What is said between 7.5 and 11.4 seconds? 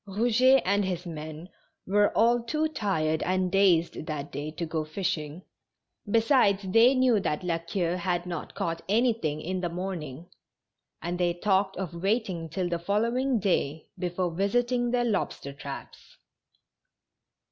Queue had not caught any thing in the morning, and they